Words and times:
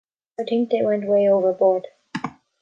I 0.39 0.45
think 0.45 0.71
they 0.71 0.81
went 0.83 1.05
way 1.07 1.27
overboard. 1.29 1.87